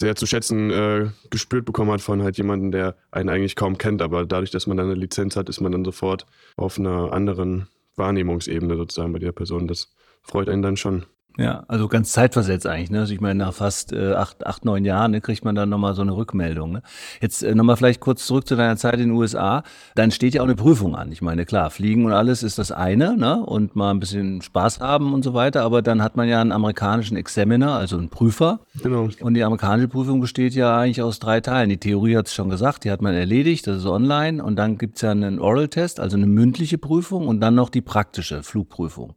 sehr 0.00 0.16
zu 0.16 0.26
schätzen 0.26 0.70
äh, 0.70 1.10
gespürt 1.28 1.66
bekommen 1.66 1.90
hat 1.92 2.00
von 2.00 2.22
halt 2.22 2.38
jemandem, 2.38 2.70
der 2.70 2.96
einen 3.10 3.28
eigentlich 3.28 3.54
kaum 3.54 3.76
kennt. 3.76 4.00
Aber 4.00 4.24
dadurch, 4.24 4.50
dass 4.50 4.66
man 4.66 4.78
dann 4.78 4.86
eine 4.86 4.94
Lizenz 4.94 5.36
hat, 5.36 5.48
ist 5.48 5.60
man 5.60 5.72
dann 5.72 5.84
sofort 5.84 6.26
auf 6.56 6.78
einer 6.78 7.12
anderen 7.12 7.68
Wahrnehmungsebene 7.96 8.76
sozusagen 8.76 9.12
bei 9.12 9.18
der 9.18 9.32
Person. 9.32 9.68
Das 9.68 9.94
freut 10.22 10.48
einen 10.48 10.62
dann 10.62 10.78
schon. 10.78 11.04
Ja, 11.40 11.64
also 11.68 11.88
ganz 11.88 12.12
zeitversetzt 12.12 12.66
eigentlich. 12.66 12.90
Ne? 12.90 13.00
Also 13.00 13.14
ich 13.14 13.20
meine, 13.22 13.38
nach 13.38 13.54
fast 13.54 13.94
äh, 13.94 14.12
acht, 14.12 14.46
acht, 14.46 14.66
neun 14.66 14.84
Jahren 14.84 15.12
ne, 15.12 15.22
kriegt 15.22 15.42
man 15.42 15.54
dann 15.54 15.70
nochmal 15.70 15.94
so 15.94 16.02
eine 16.02 16.14
Rückmeldung. 16.14 16.72
Ne? 16.72 16.82
Jetzt 17.22 17.42
äh, 17.42 17.54
nochmal 17.54 17.76
vielleicht 17.76 18.00
kurz 18.00 18.26
zurück 18.26 18.46
zu 18.46 18.56
deiner 18.56 18.76
Zeit 18.76 18.94
in 18.94 19.08
den 19.08 19.10
USA. 19.12 19.62
Dann 19.94 20.10
steht 20.10 20.34
ja 20.34 20.42
auch 20.42 20.46
eine 20.46 20.54
Prüfung 20.54 20.94
an. 20.94 21.10
Ich 21.12 21.22
meine, 21.22 21.46
klar, 21.46 21.70
Fliegen 21.70 22.04
und 22.04 22.12
alles 22.12 22.42
ist 22.42 22.58
das 22.58 22.72
eine 22.72 23.16
ne? 23.16 23.42
und 23.42 23.74
mal 23.74 23.90
ein 23.90 24.00
bisschen 24.00 24.42
Spaß 24.42 24.80
haben 24.80 25.14
und 25.14 25.24
so 25.24 25.32
weiter. 25.32 25.62
Aber 25.62 25.80
dann 25.80 26.02
hat 26.02 26.14
man 26.14 26.28
ja 26.28 26.42
einen 26.42 26.52
amerikanischen 26.52 27.16
Examiner, 27.16 27.72
also 27.72 27.96
einen 27.96 28.10
Prüfer. 28.10 28.60
Genau. 28.82 29.08
Und 29.20 29.32
die 29.32 29.42
amerikanische 29.42 29.88
Prüfung 29.88 30.20
besteht 30.20 30.52
ja 30.54 30.78
eigentlich 30.78 31.00
aus 31.00 31.20
drei 31.20 31.40
Teilen. 31.40 31.70
Die 31.70 31.78
Theorie 31.78 32.18
hat 32.18 32.26
es 32.26 32.34
schon 32.34 32.50
gesagt, 32.50 32.84
die 32.84 32.90
hat 32.90 33.00
man 33.00 33.14
erledigt, 33.14 33.66
das 33.66 33.78
ist 33.78 33.86
online. 33.86 34.44
Und 34.44 34.56
dann 34.56 34.76
gibt's 34.76 35.00
ja 35.00 35.12
einen 35.12 35.38
Oral-Test, 35.38 36.00
also 36.00 36.18
eine 36.18 36.26
mündliche 36.26 36.76
Prüfung 36.76 37.28
und 37.28 37.40
dann 37.40 37.54
noch 37.54 37.70
die 37.70 37.80
praktische 37.80 38.42
Flugprüfung. 38.42 39.14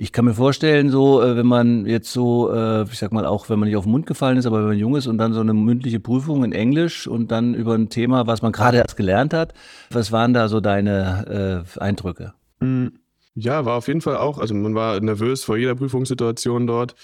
Ich 0.00 0.12
kann 0.12 0.24
mir 0.24 0.34
vorstellen, 0.34 0.90
so, 0.90 1.20
äh, 1.20 1.36
wenn 1.36 1.46
man 1.46 1.57
jetzt 1.86 2.12
so, 2.12 2.52
äh, 2.52 2.82
ich 2.84 2.98
sag 2.98 3.12
mal, 3.12 3.26
auch 3.26 3.48
wenn 3.48 3.58
man 3.58 3.68
nicht 3.68 3.76
auf 3.76 3.84
den 3.84 3.92
Mund 3.92 4.06
gefallen 4.06 4.38
ist, 4.38 4.46
aber 4.46 4.58
wenn 4.60 4.68
man 4.68 4.78
jung 4.78 4.96
ist 4.96 5.06
und 5.06 5.18
dann 5.18 5.32
so 5.32 5.40
eine 5.40 5.54
mündliche 5.54 6.00
Prüfung 6.00 6.44
in 6.44 6.52
Englisch 6.52 7.06
und 7.06 7.30
dann 7.30 7.54
über 7.54 7.74
ein 7.74 7.88
Thema, 7.88 8.26
was 8.26 8.42
man 8.42 8.52
gerade 8.52 8.78
erst 8.78 8.96
gelernt 8.96 9.34
hat, 9.34 9.54
was 9.90 10.12
waren 10.12 10.34
da 10.34 10.48
so 10.48 10.60
deine 10.60 11.64
äh, 11.76 11.80
Eindrücke? 11.80 12.34
Hm, 12.60 12.92
ja, 13.34 13.64
war 13.64 13.76
auf 13.76 13.88
jeden 13.88 14.00
Fall 14.00 14.16
auch, 14.16 14.38
also 14.38 14.54
man 14.54 14.74
war 14.74 15.00
nervös 15.00 15.44
vor 15.44 15.56
jeder 15.56 15.74
Prüfungssituation 15.74 16.66
dort. 16.66 16.94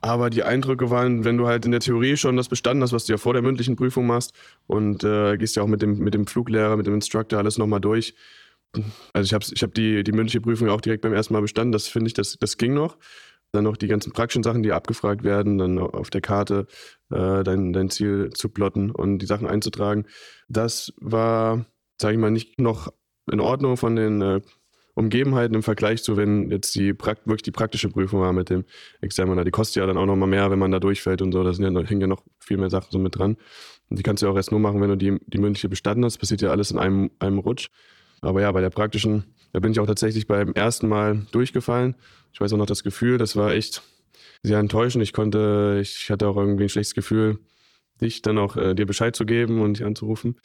Aber 0.00 0.30
die 0.30 0.44
Eindrücke 0.44 0.90
waren, 0.90 1.24
wenn 1.24 1.38
du 1.38 1.48
halt 1.48 1.64
in 1.64 1.72
der 1.72 1.80
Theorie 1.80 2.16
schon 2.16 2.36
das 2.36 2.48
bestanden 2.48 2.84
hast, 2.84 2.92
was 2.92 3.06
du 3.06 3.12
ja 3.14 3.16
vor 3.16 3.32
der 3.32 3.42
mündlichen 3.42 3.74
Prüfung 3.74 4.06
machst 4.06 4.32
und 4.68 5.02
äh, 5.02 5.36
gehst 5.36 5.56
ja 5.56 5.64
auch 5.64 5.66
mit 5.66 5.82
dem, 5.82 5.98
mit 5.98 6.14
dem 6.14 6.28
Fluglehrer, 6.28 6.76
mit 6.76 6.86
dem 6.86 6.94
Instructor 6.94 7.40
alles 7.40 7.58
nochmal 7.58 7.80
durch, 7.80 8.14
also 9.12 9.24
ich 9.24 9.34
habe 9.34 9.44
ich 9.50 9.62
hab 9.62 9.74
die, 9.74 10.02
die 10.04 10.12
mündliche 10.12 10.40
Prüfung 10.40 10.68
auch 10.68 10.80
direkt 10.80 11.02
beim 11.02 11.12
ersten 11.12 11.32
Mal 11.32 11.40
bestanden. 11.40 11.72
Das 11.72 11.88
finde 11.88 12.08
ich, 12.08 12.14
das, 12.14 12.36
das 12.38 12.58
ging 12.58 12.74
noch. 12.74 12.96
Dann 13.52 13.64
noch 13.64 13.76
die 13.76 13.88
ganzen 13.88 14.12
praktischen 14.12 14.42
Sachen, 14.42 14.62
die 14.62 14.72
abgefragt 14.72 15.24
werden, 15.24 15.58
dann 15.58 15.78
auf 15.78 16.10
der 16.10 16.20
Karte 16.20 16.66
äh, 17.10 17.42
dein, 17.42 17.72
dein 17.72 17.88
Ziel 17.88 18.30
zu 18.34 18.50
plotten 18.50 18.90
und 18.90 19.18
die 19.18 19.26
Sachen 19.26 19.46
einzutragen. 19.46 20.04
Das 20.48 20.92
war, 21.00 21.64
sage 22.00 22.14
ich 22.14 22.20
mal, 22.20 22.30
nicht 22.30 22.60
noch 22.60 22.92
in 23.30 23.40
Ordnung 23.40 23.76
von 23.76 23.96
den 23.96 24.20
äh, 24.20 24.40
Umgebenheiten 24.98 25.54
im 25.54 25.62
Vergleich 25.62 26.02
zu, 26.02 26.16
wenn 26.16 26.50
jetzt 26.50 26.74
die 26.74 26.88
wirklich 26.88 27.42
die 27.42 27.52
praktische 27.52 27.88
Prüfung 27.88 28.20
war 28.20 28.32
mit 28.32 28.50
dem 28.50 28.64
Examiner. 29.00 29.44
Die 29.44 29.52
kostet 29.52 29.76
ja 29.76 29.86
dann 29.86 29.96
auch 29.96 30.06
noch 30.06 30.16
mal 30.16 30.26
mehr, 30.26 30.50
wenn 30.50 30.58
man 30.58 30.72
da 30.72 30.80
durchfällt 30.80 31.22
und 31.22 31.30
so. 31.30 31.44
Da 31.44 31.52
ja, 31.52 31.86
hängen 31.86 32.00
ja 32.00 32.06
noch 32.08 32.24
viel 32.40 32.56
mehr 32.56 32.68
Sachen 32.68 32.88
so 32.90 32.98
mit 32.98 33.16
dran. 33.16 33.36
Und 33.88 33.98
die 33.98 34.02
kannst 34.02 34.22
du 34.22 34.26
ja 34.26 34.32
auch 34.32 34.36
erst 34.36 34.50
nur 34.50 34.58
machen, 34.58 34.80
wenn 34.80 34.90
du 34.90 34.96
die, 34.96 35.16
die 35.26 35.38
mündliche 35.38 35.68
bestanden 35.68 36.04
hast. 36.04 36.18
Passiert 36.18 36.42
ja 36.42 36.50
alles 36.50 36.72
in 36.72 36.78
einem, 36.78 37.12
einem 37.20 37.38
Rutsch. 37.38 37.68
Aber 38.22 38.40
ja, 38.40 38.50
bei 38.50 38.60
der 38.60 38.70
praktischen, 38.70 39.24
da 39.52 39.60
bin 39.60 39.72
ich 39.72 39.80
auch 39.80 39.86
tatsächlich 39.86 40.26
beim 40.26 40.52
ersten 40.52 40.88
Mal 40.88 41.26
durchgefallen. 41.32 41.96
Ich 42.32 42.40
weiß 42.40 42.52
auch 42.52 42.58
noch 42.58 42.66
das 42.66 42.82
Gefühl, 42.82 43.18
das 43.18 43.36
war 43.36 43.52
echt 43.52 43.82
sehr 44.42 44.58
enttäuschend. 44.58 45.02
Ich 45.02 45.12
konnte, 45.12 45.78
ich 45.80 46.10
hatte 46.10 46.28
auch 46.28 46.36
irgendwie 46.36 46.64
ein 46.64 46.68
schlechtes 46.68 46.94
Gefühl, 46.94 47.38
dich 48.00 48.22
dann 48.22 48.38
auch 48.38 48.56
äh, 48.56 48.74
dir 48.74 48.86
Bescheid 48.86 49.16
zu 49.16 49.26
geben 49.26 49.60
und 49.60 49.78
dich 49.78 49.86
anzurufen. 49.86 50.36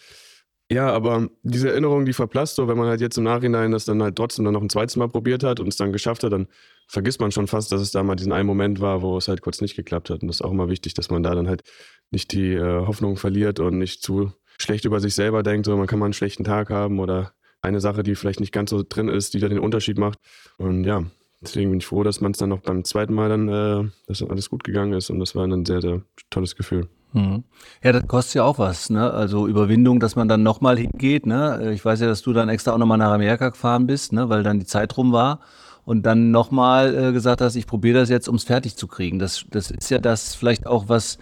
Ja, 0.71 0.89
aber 0.91 1.29
diese 1.43 1.69
Erinnerung, 1.69 2.05
die 2.05 2.13
verblasst 2.13 2.55
so, 2.55 2.67
wenn 2.67 2.77
man 2.77 2.87
halt 2.87 3.01
jetzt 3.01 3.17
im 3.17 3.25
Nachhinein 3.25 3.71
das 3.71 3.85
dann 3.85 4.01
halt 4.01 4.15
trotzdem 4.15 4.45
dann 4.45 4.53
noch 4.53 4.61
ein 4.61 4.69
zweites 4.69 4.95
Mal 4.95 5.09
probiert 5.09 5.43
hat 5.43 5.59
und 5.59 5.67
es 5.67 5.75
dann 5.75 5.91
geschafft 5.91 6.23
hat, 6.23 6.31
dann 6.31 6.47
vergisst 6.87 7.19
man 7.19 7.31
schon 7.31 7.47
fast, 7.47 7.71
dass 7.71 7.81
es 7.81 7.91
da 7.91 8.01
mal 8.01 8.15
diesen 8.15 8.31
einen 8.31 8.47
Moment 8.47 8.79
war, 8.79 9.01
wo 9.01 9.17
es 9.17 9.27
halt 9.27 9.41
kurz 9.41 9.61
nicht 9.61 9.75
geklappt 9.75 10.09
hat. 10.09 10.21
Und 10.21 10.29
das 10.29 10.37
ist 10.37 10.41
auch 10.41 10.51
immer 10.51 10.69
wichtig, 10.69 10.93
dass 10.93 11.11
man 11.11 11.21
da 11.21 11.35
dann 11.35 11.47
halt 11.47 11.63
nicht 12.11 12.31
die 12.31 12.53
äh, 12.53 12.87
Hoffnung 12.87 13.17
verliert 13.17 13.59
und 13.59 13.77
nicht 13.77 14.01
zu 14.01 14.31
schlecht 14.59 14.85
über 14.85 14.99
sich 14.99 15.13
selber 15.13 15.43
denkt, 15.43 15.65
so 15.65 15.75
man 15.77 15.87
kann 15.87 15.99
mal 15.99 16.05
einen 16.05 16.13
schlechten 16.13 16.43
Tag 16.43 16.69
haben 16.69 16.99
oder 16.99 17.33
eine 17.63 17.79
Sache, 17.79 18.03
die 18.03 18.15
vielleicht 18.15 18.39
nicht 18.39 18.51
ganz 18.51 18.69
so 18.69 18.83
drin 18.87 19.07
ist, 19.07 19.33
die 19.33 19.39
da 19.39 19.47
den 19.47 19.59
Unterschied 19.59 19.97
macht. 19.97 20.19
Und 20.57 20.83
ja, 20.83 21.03
deswegen 21.41 21.71
bin 21.71 21.79
ich 21.79 21.85
froh, 21.85 22.03
dass 22.03 22.21
man 22.21 22.33
es 22.33 22.37
dann 22.37 22.49
noch 22.49 22.59
beim 22.59 22.83
zweiten 22.83 23.13
Mal 23.13 23.29
dann, 23.29 23.47
äh, 23.47 23.89
dass 24.07 24.19
dann 24.19 24.29
alles 24.29 24.49
gut 24.49 24.63
gegangen 24.63 24.93
ist 24.93 25.09
und 25.09 25.19
das 25.19 25.35
war 25.35 25.45
ein 25.45 25.65
sehr, 25.65 25.81
sehr 25.81 26.01
tolles 26.29 26.55
Gefühl. 26.55 26.87
Hm. 27.13 27.43
Ja, 27.83 27.91
das 27.91 28.07
kostet 28.07 28.35
ja 28.35 28.43
auch 28.43 28.57
was, 28.57 28.89
ne? 28.89 29.11
Also 29.11 29.47
Überwindung, 29.47 29.99
dass 29.99 30.15
man 30.15 30.27
dann 30.27 30.41
nochmal 30.41 30.77
hingeht, 30.77 31.25
ne? 31.25 31.71
Ich 31.73 31.85
weiß 31.85 32.01
ja, 32.01 32.07
dass 32.07 32.23
du 32.23 32.33
dann 32.33 32.49
extra 32.49 32.73
auch 32.73 32.77
nochmal 32.77 32.97
nach 32.97 33.11
Amerika 33.11 33.49
gefahren 33.49 33.85
bist, 33.85 34.13
ne? 34.13 34.29
Weil 34.29 34.43
dann 34.43 34.59
die 34.59 34.65
Zeit 34.65 34.97
rum 34.97 35.11
war 35.11 35.39
und 35.85 36.05
dann 36.05 36.31
nochmal 36.31 36.95
äh, 36.95 37.11
gesagt 37.13 37.41
hast, 37.41 37.55
ich 37.55 37.67
probiere 37.67 37.99
das 37.99 38.09
jetzt, 38.09 38.27
um 38.27 38.35
es 38.35 38.43
fertig 38.43 38.75
zu 38.77 38.87
kriegen. 38.87 39.19
Das, 39.19 39.45
das 39.51 39.69
ist 39.69 39.91
ja 39.91 39.99
das 39.99 40.33
vielleicht 40.33 40.65
auch 40.65 40.89
was, 40.89 41.19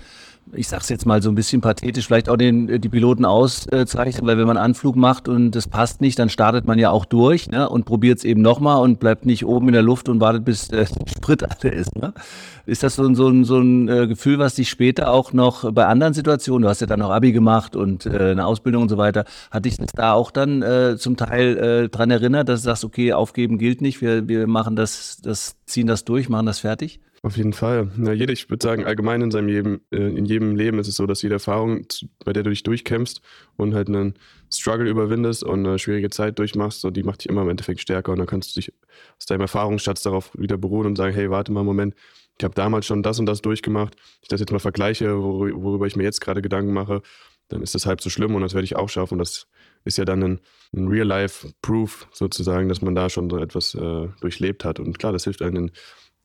ich 0.54 0.68
sag's 0.68 0.90
jetzt 0.90 1.06
mal 1.06 1.22
so 1.22 1.30
ein 1.30 1.36
bisschen 1.36 1.62
pathetisch, 1.62 2.08
vielleicht 2.08 2.30
auch 2.30 2.36
den, 2.36 2.68
äh, 2.70 2.80
die 2.80 2.90
Piloten 2.90 3.26
auszeichnen, 3.26 4.28
weil 4.28 4.38
wenn 4.38 4.48
man 4.48 4.58
Anflug 4.58 4.96
macht 4.96 5.28
und 5.28 5.52
das 5.52 5.68
passt 5.68 6.02
nicht, 6.02 6.20
dann 6.20 6.30
startet 6.30 6.66
man 6.66 6.80
ja 6.80 6.92
auch 6.92 7.06
durch 7.06 7.50
ne, 7.50 7.70
und 7.70 7.86
probiert 7.86 8.20
es 8.20 8.24
eben 8.24 8.42
nochmal 8.42 8.82
und 8.82 9.00
bleibt 9.00 9.26
nicht 9.26 9.46
oben 9.46 9.68
in 9.68 9.74
der 9.74 9.82
Luft 9.82 10.10
und 10.10 10.20
wartet, 10.20 10.46
bis 10.46 10.68
der 10.68 10.86
Sprit 11.06 11.44
alle 11.44 11.74
ist. 11.74 11.96
Ne? 11.96 12.14
Ist 12.66 12.84
das 12.84 12.96
so, 12.96 13.06
ein 13.06 13.16
so 13.16 13.28
ein, 13.28 13.44
so 13.44 13.60
ein 13.60 13.88
äh, 13.88 14.08
Gefühl, 14.08 14.40
was 14.40 14.56
dich 14.56 14.70
später 14.70 15.12
auch 15.12 15.34
noch 15.34 15.72
bei 15.72 15.86
anderen 15.86 16.14
Situationen, 16.14 16.64
du 16.64 16.70
hast 16.70 16.82
ja 16.82 16.88
dann 16.88 17.00
noch 17.00 17.10
Abi 17.10 17.32
gemacht 17.32 17.76
und 17.76 18.06
äh, 18.06 18.32
eine 18.32 18.46
Ausbildung 18.46 18.84
und 18.84 18.90
so 18.90 18.98
weiter, 18.98 19.26
hat 19.50 19.66
dich 19.66 19.78
das 19.78 19.92
da 19.94 20.14
auch 20.14 20.32
dann 20.32 20.62
äh, 20.62 20.98
zum 20.98 21.18
Teil 21.18 21.58
äh, 21.58 21.90
dran 21.90 22.12
erinnert, 22.12 22.50
dass 22.50 22.62
du 22.62 22.66
sagst, 22.66 22.84
okay, 22.84 23.14
aufgeben 23.14 23.58
gilt 23.58 23.82
nicht, 23.82 24.02
wir, 24.02 24.28
wir 24.28 24.48
machen 24.48 24.76
das, 24.76 25.20
das, 25.24 25.56
ziehen 25.66 25.88
das 25.88 26.06
durch, 26.06 26.30
machen 26.30 26.46
das 26.46 26.60
fertig? 26.60 27.00
Auf 27.24 27.38
jeden 27.38 27.54
Fall. 27.54 27.92
Ja, 28.04 28.14
jeder, 28.14 28.34
ich 28.34 28.50
würde 28.50 28.64
sagen, 28.66 28.84
allgemein 28.84 29.22
in 29.22 29.30
seinem 29.30 29.48
jedem, 29.48 29.82
äh, 29.92 29.98
in 29.98 30.26
jedem 30.26 30.56
Leben 30.56 30.80
ist 30.80 30.88
es 30.88 30.96
so, 30.96 31.06
dass 31.06 31.22
jede 31.22 31.36
Erfahrung, 31.36 31.86
bei 32.26 32.34
der 32.34 32.42
du 32.42 32.50
dich 32.50 32.64
durchkämpfst 32.64 33.22
und 33.58 33.76
halt 33.76 33.90
einen 33.90 34.16
Struggle 34.52 34.90
überwindest 34.90 35.44
und 35.44 35.68
eine 35.68 35.78
schwierige 35.78 36.10
Zeit 36.10 36.40
durchmachst, 36.40 36.82
so, 36.82 36.90
die 36.90 37.04
macht 37.04 37.22
dich 37.22 37.30
immer 37.30 37.44
im 37.44 37.50
Endeffekt 37.50 37.80
stärker 37.80 38.12
und 38.12 38.18
dann 38.18 38.26
kannst 38.26 38.56
du 38.56 38.60
dich 38.60 38.74
aus 39.20 39.28
deinem 39.28 39.42
Erfahrungsschatz 39.42 40.02
darauf 40.02 40.32
wieder 40.36 40.58
beruhen 40.58 40.88
und 40.88 40.96
sagen, 40.96 41.14
hey, 41.14 41.30
warte 41.30 41.52
mal 41.52 41.60
einen 41.60 41.68
Moment, 41.68 41.96
ich 42.40 42.44
habe 42.44 42.56
damals 42.56 42.88
schon 42.88 43.04
das 43.04 43.20
und 43.20 43.28
das 43.28 43.44
durchgemacht. 43.44 43.96
Ich 44.24 44.28
das 44.28 44.40
jetzt 44.40 44.52
mal 44.52 44.58
vergleiche, 44.58 45.16
worüber 45.22 45.86
ich 45.86 45.96
mir 45.96 46.04
jetzt 46.04 46.22
gerade 46.22 46.42
Gedanken 46.42 46.74
mache, 46.74 47.04
dann 47.50 47.62
ist 47.62 47.76
das 47.76 47.86
halb 47.86 48.02
so 48.02 48.10
schlimm 48.10 48.34
und 48.34 48.42
das 48.42 48.56
werde 48.56 48.66
ich 48.66 48.76
auch 48.76 48.90
schaffen. 48.90 49.16
Und 49.16 49.20
das 49.20 49.46
ist 49.84 50.00
ja 50.00 50.06
dann 50.06 50.24
ein, 50.24 50.40
ein 50.74 50.88
Real-Life-Proof 50.88 52.08
sozusagen, 52.12 52.68
dass 52.68 52.82
man 52.82 52.96
da 52.96 53.12
schon 53.12 53.30
so 53.30 53.38
etwas 53.38 53.76
äh, 53.76 54.08
durchlebt 54.22 54.66
hat. 54.66 54.80
Und 54.80 54.98
klar, 54.98 55.12
das 55.14 55.26
hilft 55.26 55.44
einem 55.44 55.56
in 55.56 55.72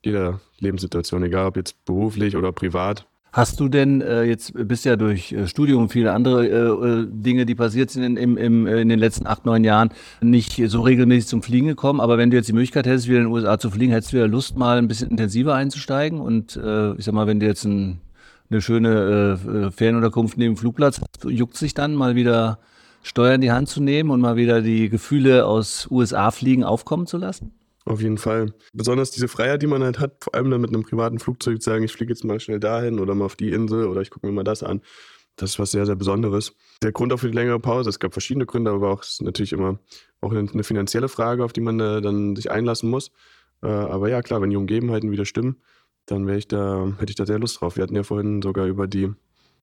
jeder 0.03 0.39
Lebenssituation, 0.59 1.23
egal 1.23 1.47
ob 1.47 1.57
jetzt 1.57 1.83
beruflich 1.85 2.35
oder 2.35 2.51
privat. 2.51 3.05
Hast 3.33 3.59
du 3.59 3.67
denn 3.67 4.01
äh, 4.01 4.23
jetzt 4.23 4.53
bist 4.55 4.85
ja 4.85 4.95
durch 4.95 5.31
äh, 5.31 5.47
Studium 5.47 5.83
und 5.83 5.89
viele 5.89 6.13
andere 6.13 6.47
äh, 6.47 7.03
äh 7.03 7.07
Dinge, 7.07 7.45
die 7.45 7.55
passiert 7.55 7.91
sind 7.91 8.03
in, 8.03 8.17
im, 8.17 8.37
im, 8.37 8.65
äh, 8.65 8.81
in 8.81 8.89
den 8.89 8.99
letzten 8.99 9.27
acht, 9.27 9.45
neun 9.45 9.63
Jahren, 9.63 9.89
nicht 10.21 10.59
so 10.69 10.81
regelmäßig 10.81 11.27
zum 11.27 11.43
Fliegen 11.43 11.67
gekommen. 11.67 11.99
Aber 11.99 12.17
wenn 12.17 12.31
du 12.31 12.37
jetzt 12.37 12.47
die 12.47 12.53
Möglichkeit 12.53 12.87
hättest, 12.87 13.07
wieder 13.07 13.19
in 13.19 13.25
den 13.25 13.33
USA 13.33 13.59
zu 13.59 13.69
fliegen, 13.69 13.91
hättest 13.91 14.13
du 14.13 14.17
ja 14.17 14.25
Lust, 14.25 14.57
mal 14.57 14.77
ein 14.77 14.87
bisschen 14.87 15.11
intensiver 15.11 15.53
einzusteigen. 15.53 16.19
Und 16.19 16.55
äh, 16.55 16.93
ich 16.93 17.05
sag 17.05 17.13
mal, 17.13 17.27
wenn 17.27 17.39
du 17.39 17.45
jetzt 17.45 17.65
ein, 17.65 17.99
eine 18.49 18.61
schöne 18.61 19.37
äh, 19.37 19.71
Ferienunterkunft 19.71 20.37
neben 20.37 20.55
dem 20.55 20.57
Flugplatz 20.57 21.01
hast, 21.01 21.29
juckt 21.29 21.57
sich 21.57 21.73
dann 21.73 21.93
mal 21.93 22.15
wieder 22.15 22.59
Steuer 23.03 23.35
in 23.35 23.41
die 23.41 23.51
Hand 23.51 23.69
zu 23.69 23.83
nehmen 23.83 24.09
und 24.09 24.19
mal 24.19 24.35
wieder 24.35 24.61
die 24.61 24.89
Gefühle 24.89 25.45
aus 25.45 25.87
USA-Fliegen 25.91 26.63
aufkommen 26.63 27.05
zu 27.05 27.17
lassen? 27.17 27.51
Auf 27.87 28.01
jeden 28.01 28.17
Fall. 28.17 28.53
Besonders 28.73 29.11
diese 29.11 29.29
Freiheit, 29.29 29.61
die 29.61 29.67
man 29.67 29.81
halt 29.81 29.97
hat, 29.97 30.21
vor 30.21 30.35
allem 30.35 30.51
dann 30.51 30.59
mit 30.59 30.71
einem 30.71 30.83
privaten 30.83 31.19
Flugzeug 31.19 31.61
zu 31.61 31.69
sagen, 31.69 31.85
ich 31.85 31.93
fliege 31.93 32.11
jetzt 32.11 32.25
mal 32.25 32.37
schnell 32.37 32.59
dahin 32.59 32.99
oder 32.99 33.15
mal 33.15 33.23
auf 33.23 33.37
die 33.37 33.51
Insel 33.51 33.87
oder 33.87 34.01
ich 34.01 34.09
gucke 34.09 34.27
mir 34.27 34.33
mal 34.33 34.43
das 34.43 34.61
an. 34.61 34.81
Das 35.37 35.51
ist 35.51 35.59
was 35.59 35.71
sehr, 35.71 35.85
sehr 35.85 35.95
Besonderes. 35.95 36.53
Der 36.83 36.91
Grund 36.91 37.13
auch 37.13 37.19
für 37.19 37.29
die 37.29 37.35
längere 37.35 37.61
Pause, 37.61 37.89
es 37.89 37.99
gab 37.99 38.11
verschiedene 38.11 38.45
Gründe, 38.45 38.71
aber 38.71 38.91
auch 38.91 39.03
ist 39.03 39.21
natürlich 39.21 39.53
immer 39.53 39.79
auch 40.19 40.33
eine 40.33 40.63
finanzielle 40.65 41.07
Frage, 41.07 41.45
auf 41.45 41.53
die 41.53 41.61
man 41.61 41.79
äh, 41.79 42.01
dann 42.01 42.35
sich 42.35 42.51
einlassen 42.51 42.89
muss. 42.89 43.11
Äh, 43.63 43.67
aber 43.67 44.09
ja, 44.09 44.21
klar, 44.21 44.41
wenn 44.41 44.49
die 44.49 44.57
Umgebenheiten 44.57 45.11
wieder 45.11 45.25
stimmen, 45.25 45.61
dann 46.07 46.27
ich 46.27 46.49
da, 46.49 46.91
hätte 46.97 47.11
ich 47.11 47.15
da 47.15 47.25
sehr 47.25 47.39
Lust 47.39 47.61
drauf. 47.61 47.77
Wir 47.77 47.83
hatten 47.83 47.95
ja 47.95 48.03
vorhin 48.03 48.41
sogar 48.41 48.65
über 48.65 48.87
die 48.87 49.13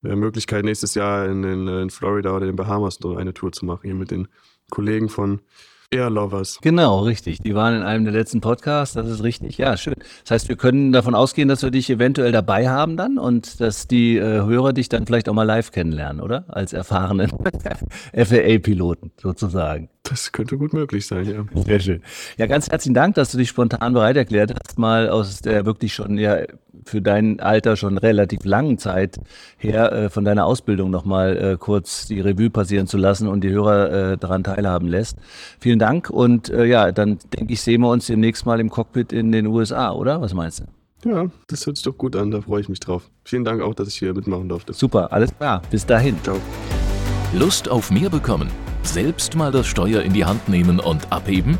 äh, 0.03 0.17
Möglichkeit, 0.17 0.65
nächstes 0.65 0.95
Jahr 0.95 1.27
in, 1.27 1.45
in, 1.45 1.69
in 1.69 1.91
Florida 1.91 2.35
oder 2.35 2.47
den 2.47 2.57
Bahamas 2.57 3.05
eine 3.05 3.35
Tour 3.35 3.53
zu 3.53 3.67
machen, 3.67 3.83
hier 3.83 3.95
mit 3.95 4.11
den 4.11 4.29
Kollegen 4.71 5.11
von 5.11 5.43
Air 5.91 6.11
Lovers. 6.11 6.59
Genau, 6.63 7.01
richtig. 7.01 7.39
Die 7.39 7.55
waren 7.55 7.77
in 7.77 7.83
einem 7.83 8.05
der 8.05 8.13
letzten 8.13 8.41
Podcasts. 8.41 8.95
Das 8.95 9.09
ist 9.09 9.23
richtig. 9.23 9.59
Ja, 9.59 9.77
schön. 9.77 9.95
Das 10.23 10.31
heißt, 10.33 10.49
wir 10.49 10.57
können 10.57 10.93
davon 10.93 11.15
ausgehen, 11.15 11.49
dass 11.49 11.63
wir 11.63 11.71
dich 11.71 11.89
eventuell 11.91 12.33
dabei 12.33 12.69
haben 12.69 12.97
dann 12.97 13.19
und 13.19 13.61
dass 13.61 13.87
die 13.87 14.17
äh, 14.17 14.23
Hörer 14.45 14.73
dich 14.73 14.89
dann 14.89 15.07
vielleicht 15.07 15.29
auch 15.29 15.35
mal 15.35 15.45
live 15.45 15.71
kennenlernen, 15.71 16.21
oder? 16.21 16.45
Als 16.49 16.73
erfahrenen 16.73 17.31
FAA-Piloten 18.15 19.13
sozusagen. 19.21 19.89
Das 20.05 20.33
könnte 20.33 20.59
gut 20.59 20.75
möglich 20.75 21.07
sein, 21.07 21.25
ja. 21.27 21.63
Sehr 21.65 21.81
schön. 21.81 22.03
Ja, 22.37 22.47
ganz 22.47 22.69
herzlichen 22.69 22.93
Dank, 22.93 23.15
dass 23.15 23.33
du 23.33 23.39
dich 23.39 23.49
spontan 23.49 23.95
bereit 23.95 24.17
erklärt 24.17 24.53
hast, 24.53 24.79
mal 24.79 25.09
aus 25.09 25.41
der 25.41 25.65
wirklich 25.65 25.95
schon 25.95 26.19
ja 26.19 26.43
für 26.85 27.01
dein 27.01 27.41
Alter 27.41 27.77
schon 27.77 27.97
relativ 27.97 28.45
langen 28.45 28.77
Zeit 28.77 29.19
her 29.57 29.93
äh, 29.93 30.11
von 30.11 30.27
deiner 30.27 30.45
Ausbildung 30.45 30.91
nochmal 30.91 31.37
äh, 31.37 31.57
kurz 31.59 32.07
die 32.07 32.21
Revue 32.21 32.51
passieren 32.51 32.87
zu 32.87 32.99
lassen 32.99 33.29
und 33.29 33.43
die 33.43 33.49
Hörer 33.49 34.13
äh, 34.13 34.19
daran 34.19 34.45
teilhaben 34.45 34.89
lässt. 34.89 35.17
Vielen 35.59 35.79
Dank 35.79 36.11
und 36.11 36.51
äh, 36.51 36.67
ja, 36.67 36.93
dann 36.93 37.19
denke 37.37 37.55
ich, 37.55 37.63
sehen 37.63 37.81
wir 37.81 37.89
uns 37.89 38.07
demnächst 38.07 38.45
mal 38.45 38.61
im 38.61 38.69
Cockpit 38.69 39.11
in 39.11 39.33
den 39.33 39.47
USA, 39.47 39.93
oder? 39.93 40.21
Was 40.21 40.35
meinst 40.35 40.61
du? 40.61 41.09
Ja, 41.09 41.31
das 41.47 41.67
hört 41.67 41.77
sich 41.79 41.85
doch 41.85 41.97
gut 41.97 42.15
an, 42.15 42.31
da 42.31 42.43
freue 42.43 42.61
ich 42.61 42.69
mich 42.69 42.81
drauf. 42.81 43.11
Vielen 43.25 43.45
Dank 43.45 43.63
auch, 43.63 43.75
dass 43.75 43.89
ich 43.89 43.97
hier 43.97 44.13
mitmachen 44.13 44.51
durfte. 44.51 44.75
Super, 44.75 45.13
alles 45.15 45.35
klar. 45.35 45.63
Bis 45.71 45.87
dahin. 45.87 46.23
Ciao. 46.23 46.37
Lust 47.33 47.71
auf 47.71 47.91
mehr 47.91 48.11
bekommen? 48.11 48.51
Selbst 48.85 49.35
mal 49.35 49.51
das 49.51 49.67
Steuer 49.67 50.03
in 50.03 50.13
die 50.13 50.25
Hand 50.25 50.49
nehmen 50.49 50.79
und 50.79 51.11
abheben? 51.11 51.59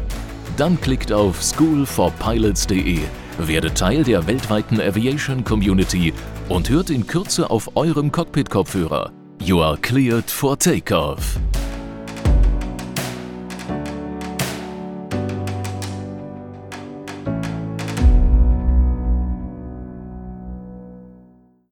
Dann 0.57 0.81
klickt 0.81 1.11
auf 1.11 1.43
schoolforpilots.de, 1.43 3.01
werdet 3.39 3.77
Teil 3.77 4.05
der 4.05 4.27
weltweiten 4.27 4.81
Aviation 4.81 5.43
Community 5.43 6.13
und 6.49 6.71
hört 6.71 6.91
in 6.91 7.07
Kürze 7.07 7.51
auf 7.51 7.77
eurem 7.77 8.13
Cockpit-Kopfhörer. 8.13 9.11
You 9.43 9.61
are 9.61 9.77
cleared 9.79 10.31
for 10.31 10.57
takeoff. 10.57 11.39